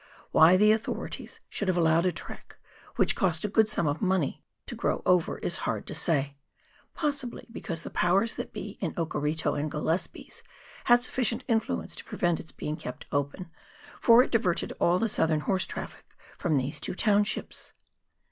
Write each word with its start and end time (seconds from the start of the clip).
Why 0.31 0.57
the 0.57 0.71
authorities 0.71 1.41
should 1.47 1.67
have 1.67 1.77
allowed 1.77 2.07
a 2.07 2.11
track, 2.11 2.57
which 2.95 3.15
cost 3.15 3.45
a 3.45 3.47
good 3.47 3.69
sum 3.69 3.85
of 3.85 4.01
money, 4.01 4.43
to 4.65 4.73
grow 4.73 5.03
over, 5.05 5.37
is 5.37 5.57
hard 5.57 5.85
to 5.85 5.93
say; 5.93 6.37
possibly 6.95 7.45
because 7.51 7.83
the 7.83 7.91
powers 7.91 8.33
that 8.33 8.51
be 8.51 8.79
in 8.81 8.95
Okarito 8.95 9.53
and 9.53 9.69
Gillespies 9.69 10.41
had 10.85 11.03
sufficient 11.03 11.43
influence 11.47 11.95
to 11.97 12.03
prevent 12.03 12.39
its 12.39 12.51
being 12.51 12.77
kept 12.77 13.05
open, 13.11 13.51
for 14.01 14.23
it 14.23 14.31
diverted 14.31 14.73
all 14.79 14.97
the 14.97 15.07
southern 15.07 15.41
horse 15.41 15.67
traffic 15.67 16.17
from 16.35 16.57
these 16.57 16.79
two" 16.79 16.95
to"WTiships." 16.95 17.73